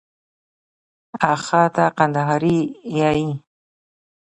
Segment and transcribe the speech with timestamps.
[1.31, 2.59] آښه ته کندهاری
[2.97, 3.23] يې؟